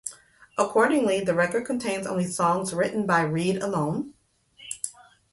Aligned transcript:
Accordingly, 0.57 1.21
the 1.23 1.35
record 1.35 1.67
contains 1.67 2.07
only 2.07 2.25
songs 2.25 2.73
written 2.73 3.05
by 3.05 3.21
Reed 3.21 3.61
alone. 3.61 4.15